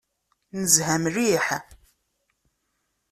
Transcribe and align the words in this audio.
Nezha 0.59 0.95
mliḥ. 1.03 1.47